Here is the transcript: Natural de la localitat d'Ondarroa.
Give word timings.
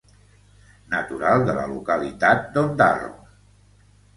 Natural 0.93 1.45
de 1.49 1.55
la 1.59 1.67
localitat 1.73 2.43
d'Ondarroa. 2.57 3.33